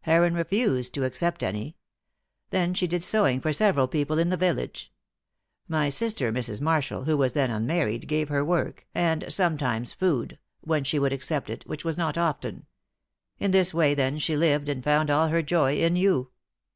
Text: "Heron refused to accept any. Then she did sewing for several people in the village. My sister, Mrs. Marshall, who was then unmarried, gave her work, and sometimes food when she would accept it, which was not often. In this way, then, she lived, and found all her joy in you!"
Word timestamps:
"Heron 0.00 0.34
refused 0.34 0.94
to 0.94 1.04
accept 1.04 1.44
any. 1.44 1.76
Then 2.50 2.74
she 2.74 2.88
did 2.88 3.04
sewing 3.04 3.40
for 3.40 3.52
several 3.52 3.86
people 3.86 4.18
in 4.18 4.30
the 4.30 4.36
village. 4.36 4.92
My 5.68 5.90
sister, 5.90 6.32
Mrs. 6.32 6.60
Marshall, 6.60 7.04
who 7.04 7.16
was 7.16 7.34
then 7.34 7.52
unmarried, 7.52 8.08
gave 8.08 8.28
her 8.28 8.44
work, 8.44 8.88
and 8.96 9.24
sometimes 9.32 9.92
food 9.92 10.40
when 10.62 10.82
she 10.82 10.98
would 10.98 11.12
accept 11.12 11.48
it, 11.50 11.64
which 11.68 11.84
was 11.84 11.96
not 11.96 12.18
often. 12.18 12.66
In 13.38 13.52
this 13.52 13.72
way, 13.72 13.94
then, 13.94 14.18
she 14.18 14.36
lived, 14.36 14.68
and 14.68 14.82
found 14.82 15.08
all 15.08 15.28
her 15.28 15.40
joy 15.40 15.76
in 15.76 15.94
you!" 15.94 16.32